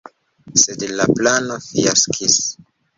Sed 0.61 0.87
la 0.95 1.07
plano 1.21 1.61
fiaskis. 1.69 2.45